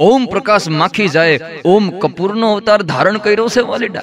ઓમ 0.00 0.26
પ્રકાશ 0.26 0.66
માખી 0.68 1.08
જાય 1.08 1.38
ઓમ 1.64 1.86
કપૂરનો 1.90 2.48
અવતાર 2.52 2.82
ધારણ 2.82 3.16
કર્યો 3.18 3.48
છે 3.48 3.60
વાલીડા. 3.60 4.02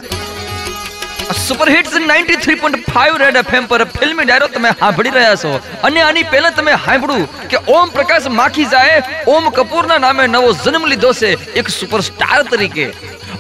સુપર 1.48 1.70
હિટ્સ 1.70 1.94
93.5 1.94 3.18
રેડ 3.18 3.36
એફએમ 3.36 3.66
પર 3.66 3.84
ફિલ્મી 3.84 4.26
ડાયરો 4.26 4.48
તમે 4.48 4.72
સાંભળી 4.72 5.10
રહ્યા 5.10 5.36
છો. 5.36 5.54
અને 5.84 6.02
આની 6.02 6.24
પહેલા 6.24 6.50
તમે 6.50 6.74
સાંભળ્યું 6.86 7.48
કે 7.48 7.58
ઓમ 7.68 7.90
પ્રકાશ 7.90 8.28
માખી 8.28 8.66
જાય 8.66 9.02
ઓમ 9.28 9.50
કપૂરના 9.50 9.98
નામે 9.98 10.28
નવો 10.28 10.52
જન્મ 10.66 10.86
લીધો 10.86 11.14
છે 11.14 11.54
એક 11.54 11.70
સુપરસ્ટાર 11.70 12.44
તરીકે. 12.44 12.86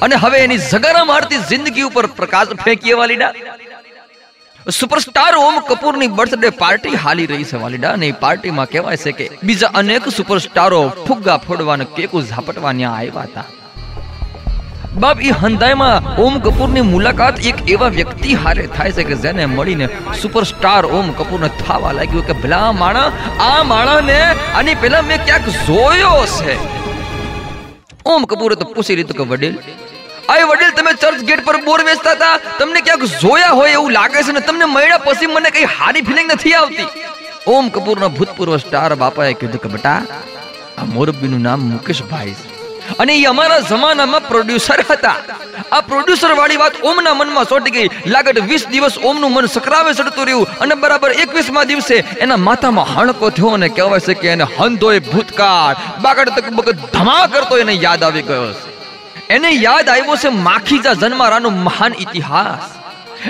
અને 0.02 0.16
હવે 0.16 0.40
એની 0.40 0.58
જગારા 0.58 1.04
મારતી 1.04 1.38
જિંદગી 1.38 1.82
ઉપર 1.82 2.06
પ્રકાશ 2.06 2.48
ફેંકીએ 2.48 2.94
વાલીડા. 2.94 3.34
સુપરસ્ટાર 4.74 5.36
ઓમ 5.38 5.58
કપૂરની 5.60 6.08
બર્થડે 6.08 6.50
પાર્ટી 6.50 6.96
હાલી 6.96 7.26
રહી 7.26 7.44
છે 7.44 7.58
વાલીડા 7.58 7.90
અને 7.92 8.12
પાર્ટીમાં 8.12 8.66
કહેવાય 8.66 8.98
છે 8.98 9.12
કે 9.12 9.30
બીજા 9.44 9.68
અનેક 9.74 10.08
સુપરસ્ટારો 10.10 10.80
ફુગ્ગા 11.08 11.38
ફોડવા 11.38 11.74
અને 11.74 11.86
કેકુ 11.86 12.22
આવ્યા 12.22 13.22
હતા. 13.22 13.44
બાપ 14.96 15.22
એ 15.22 15.30
હંધાઈમાં 15.30 16.18
ઓમ 16.23 16.40
કપૂરની 16.40 16.82
મુલાકાત 16.82 17.46
એક 17.46 17.70
એવા 17.70 17.88
વ્યક્તિ 17.88 18.34
હારે 18.34 18.68
થાય 18.68 18.92
છે 18.92 19.04
કે 19.04 19.16
જેને 19.16 19.46
મળીને 19.46 19.88
સુપરસ્ટાર 20.22 20.86
ઓમ 20.86 21.12
કપૂરને 21.12 21.48
થવા 21.48 21.94
લાગ્યું 21.94 22.28
કે 22.28 22.34
ભલા 22.34 22.72
માણા, 22.72 23.12
આ 23.40 23.64
માણાને 23.64 24.20
આની 24.56 24.76
પહેલા 24.76 25.02
મેં 25.02 25.26
ક્યાંક 25.26 25.45
જોયો 25.68 26.26
છે. 26.26 26.58
ઓમ 28.06 28.26
કપૂરે 28.26 28.56
તો 28.56 28.66
પૂછી 28.66 28.95
લીધું 28.95 29.18
કે 29.18 29.23
વડીલ 29.23 29.56
આ 30.30 30.34
વડીલ, 30.34 30.72
તમે 30.72 30.94
ચર્ચ 30.94 31.24
ગેટ 31.24 31.46
પર 31.46 31.58
બોર 31.58 31.84
વેચતા 31.84 32.12
હતા. 32.12 32.38
તમને 32.60 32.82
ક્યાંક 32.82 33.04
જોયા 33.04 33.50
હોય 33.50 33.72
એવું 33.72 33.92
લાગે 33.92 34.24
છે 34.24 34.32
ને 34.32 34.40
તમને 34.40 34.66
મળ્યા 34.66 34.98
પછી 34.98 35.26
મને 35.26 35.50
કઈ 35.50 35.64
હારી 35.64 36.02
ફિલિંગ 36.02 36.32
નથી 36.32 36.54
આવતી. 36.54 36.88
ઓમ 37.48 37.70
કપૂરના 37.70 38.08
ભૂતપૂર્વ 38.08 38.58
સ્ટાર 38.58 38.96
બાપાએ 38.96 39.34
કીધું 39.34 39.62
કે, 39.62 39.70
બેટા, 39.70 40.02
આ 40.78 40.84
મોરબીનું 40.84 41.42
નામ 41.42 41.60
મુકેશભાઈ 41.60 42.34
છે. 42.34 42.56
અને 43.00 43.16
એ 43.16 43.26
અમારા 43.26 43.60
જમાનામાં 43.60 44.28
પ્રોડ્યુસર 44.28 44.86
હતા. 44.92 45.16
આ 45.72 45.82
પ્રોડ્યુસર 45.82 46.34
વાળી 46.34 46.58
વાત 46.58 46.72
ઓમના 46.84 47.14
મનમાં 47.14 47.45
સોટી 47.45 47.72
ગઈ. 47.72 47.89
લાગટ 48.06 48.39
વીસ 48.39 48.67
દિવસ 48.67 48.98
ઓમનું 48.98 49.34
મન 49.34 49.45
સકરાવે 49.45 49.94
ચડતું 49.94 50.26
રહ્યું. 50.26 50.60
અને 50.60 50.76
બરાબર 50.76 51.12
એકવીસમાં 51.12 51.67
દિવસે 51.67 51.95
એના 51.95 52.38
માથામાં 52.38 52.86
હણકો 52.86 53.30
થયો 53.30 53.48
અને 53.48 53.70
કહેવાય 53.70 54.00
છે 54.00 54.14
કે 54.14 54.28
એને 54.28 54.44
હંધોય 54.44 55.00
ભૂતકાળ. 55.00 55.76
બાગડ 56.02 56.30
તક 56.30 56.50
બગડ 56.50 56.76
ધમા 56.94 57.28
કરતો 57.28 57.58
એને 57.58 57.72
યાદ 57.72 58.04
આવી 58.04 58.22
ગયો 58.22 58.54
છે. 58.54 58.75
એને 59.30 59.50
યાદ 59.50 59.90
આવ્યો 59.90 60.16
છે 60.16 60.30
માખીજા 60.48 60.94
જન્મારાનો 60.94 61.50
મહાન 61.68 61.94
ઇતિહાસ. 62.00 62.66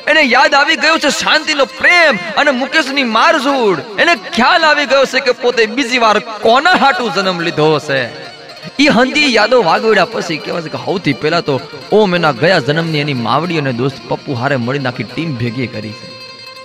એને 0.08 0.22
યાદ 0.22 0.54
આવી 0.54 0.76
ગયો 0.76 0.98
છે 0.98 1.10
શાંતિનો 1.10 1.66
પ્રેમ 1.66 2.20
અને 2.38 2.52
મુકેશની 2.52 3.04
મારઝૂડ. 3.18 3.80
એને 4.00 4.14
ખ્યાલ 4.16 4.64
આવી 4.64 4.86
ગયો 4.86 5.06
છે 5.06 5.20
કે 5.20 5.32
પોતે 5.32 5.66
બીજી 5.66 5.98
વાર 5.98 6.18
કોના 6.20 6.76
હાટું 6.84 7.14
જન્મ 7.16 7.40
લીધો 7.40 7.70
છે 7.80 8.00
ઈ 8.80 8.88
હંધી 8.88 9.32
યાદો 9.36 9.62
વાગોડ્યા 9.64 10.06
પછી 10.06 10.38
કહેવાય 10.38 10.62
છે 10.62 10.70
કે 10.70 10.84
સૌથી 10.86 11.14
પહેલા 11.14 11.42
તો 11.42 11.56
ઓમ 11.92 12.16
એના 12.16 12.32
ગયા 12.32 12.60
જન્મની 12.60 13.00
એની 13.00 13.14
માવડી 13.14 13.58
અને 13.58 13.74
દોસ્ત 13.74 13.98
પપ્પુ 14.10 14.38
હારે 14.42 14.56
મળી 14.58 14.80
નાખી 14.80 15.04
ટીમ 15.04 15.34
ભેગી 15.36 15.68
કરી 15.68 15.96
છે. 16.02 16.08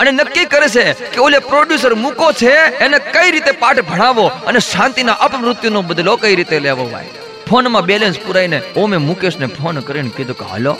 અને 0.01 0.11
નક્કી 0.11 0.45
કરે 0.45 0.69
છે 0.69 0.85
કે 1.15 1.21
ઓલે 1.21 1.39
પ્રોડ્યુસર 1.39 1.95
મૂકો 1.95 2.33
છે, 2.33 2.53
એને 2.85 2.99
કઈ 3.15 3.31
રીતે 3.31 3.51
પાઠ 3.51 3.81
ભણાવો 3.81 4.27
અને 4.47 4.59
શાંતિના 4.59 5.13
અપમૃત્યુનો 5.13 5.83
બદલો 5.83 6.17
કઈ 6.17 6.35
રીતે 6.35 6.57
લેવો 6.61 6.85
ભાઈ? 6.85 7.11
ફોનમાં 7.51 7.83
બેલેન્સ 7.83 8.19
પુરાઈને 8.19 8.63
ઓમે 8.77 8.97
મુકેશને 8.97 9.47
ફોન 9.47 9.81
કરીને 9.81 10.11
કીધું 10.17 10.39
કે, 10.39 10.45
હાલો, 10.45 10.77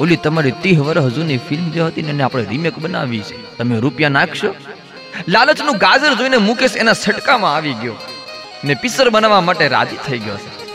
ઓલી 0.00 0.16
તમારી 0.16 0.50
ત્રીસ 0.50 0.78
વર્ષ 0.78 1.02
જૂની 1.02 1.36
ફિલ્મ 1.36 1.70
જે 1.70 1.80
હતી 1.80 2.02
ને 2.02 2.22
આપણે 2.22 2.44
રીમેક 2.44 2.78
બનાવી 2.78 3.20
છે. 3.20 3.56
તમે 3.56 3.78
રૂપિયા 3.78 4.08
નાખશો? 4.08 4.54
લાલચનું 5.28 5.76
ગાજર 5.76 6.14
જોઈને 6.14 6.36
મુકેશ 6.36 6.76
એના 6.76 6.92
છટકામાં 6.92 7.54
આવી 7.54 7.72
ગયો. 7.72 7.94
ને 8.64 8.74
પિક્ચર 8.74 9.10
બનાવવા 9.10 9.40
માટે 9.40 9.68
રાજી 9.68 9.96
થઈ 9.96 10.18
ગયો 10.18 10.36
છે. 10.36 10.66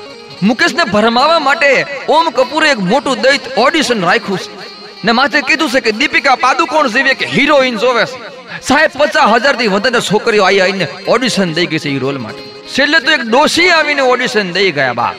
મુકેશને 0.43 0.83
ભરમાવા 0.83 1.39
માટે 1.39 1.85
ઓમ 2.09 2.29
કપૂરે 2.29 2.71
એક 2.71 2.79
મોટું 2.79 3.21
દૈત 3.21 3.41
ઓડિશન 3.57 4.01
રાખ્યું 4.01 4.37
છે. 4.37 4.59
ને 5.05 5.11
માથે 5.11 5.41
કીધું 5.41 5.69
છે 5.69 5.79
કે 5.79 5.91
દીપિકા 5.91 6.35
પાદુકોણ 6.35 6.87
જેવી 6.87 7.13
કે 7.13 7.25
હિરોઈન 7.25 7.77
જોવે 7.77 8.05
છે. 8.05 8.34
સાહેબ, 8.61 8.91
પચાસ 8.91 9.43
હજારથી 9.43 9.67
વધારે 9.67 10.01
છોકરીઓ 10.01 10.43
આવી 10.43 10.61
આવીને 10.61 10.87
ઓડિશન 11.07 11.53
દઈ 11.53 11.65
ગઈ 11.65 11.79
છે 11.79 11.89
એ 11.89 11.99
રોલ 11.99 12.17
માટે. 12.17 12.41
છેલ્લે 12.75 12.99
તો 12.99 13.11
એક 13.11 13.21
ડોશી 13.21 13.69
આવીને 13.69 14.01
ઓડિશન 14.01 14.51
દઈ 14.51 14.71
ગયા 14.71 14.93
બાપ. 14.93 15.15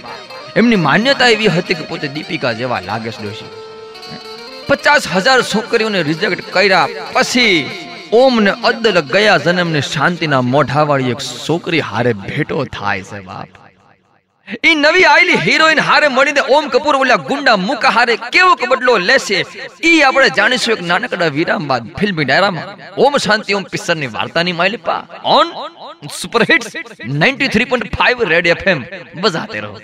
એમની 0.56 0.76
માન્યતા 0.76 1.28
એવી 1.28 1.48
હતી 1.48 1.74
કે 1.74 1.82
પોતે 1.82 2.08
દીપિકા 2.08 2.52
જેવા 2.52 2.80
લાગે 2.80 3.10
છે 3.10 3.22
ડોશી. 3.22 3.50
પચાસ 4.69 5.08
હજાર 5.08 5.42
છોકરીઓને 5.42 6.02
રિજેક્ટ 6.02 6.52
કર્યા 6.52 6.86
પછી 7.12 7.70
ઓમ 8.12 8.41
ને 8.41 8.50
અદલ 8.50 9.00
ગયા 9.00 9.36
જન્મને 9.36 9.80
શાંતિના 9.80 10.41
મોઢાવાળી 10.41 11.10
એક 11.10 11.18
છોકરી 11.18 11.80
હારે 11.80 12.12
ભેટો 12.12 12.64
થાય 12.64 13.03
છે 13.03 13.20
બાપ. 13.20 13.48
ઈ 14.68 14.74
નવી 14.82 15.06
આયેલી 15.10 15.38
હિરોઈન 15.46 15.80
હારે 15.86 16.08
મળીને 16.16 16.42
ઓમ 16.56 16.66
કપૂર 16.74 16.96
ઓલા 17.02 17.16
ગુંડા 17.28 17.56
મુકા 17.68 17.90
હારે 17.96 18.14
કેવો 18.34 18.52
બદલો 18.70 18.94
લેશે, 19.08 19.38
ઈ 19.90 20.00
આપણે 20.08 20.28
જાણીશું 20.38 20.74
એક 20.74 20.82
નાનકડા 20.90 21.30
વિરામ 21.38 21.64
બાદ 21.70 21.88
ફિલ્મી 21.98 22.26
ડાયરામાં. 22.28 22.68
ઓમ 23.04 23.18
શાંતિ, 23.26 23.56
ઓમ 23.58 23.64
પિક્ચરની 23.72 24.12
વાર્તાની 24.16 24.56
માલિપા. 24.60 25.02
On 25.36 25.46
super 26.20 26.42
hits 26.50 26.70
93.5 27.24 28.30
red 28.34 28.46
FM 28.54 28.84
બજાતે 29.24 29.58
રહો. 29.64 29.74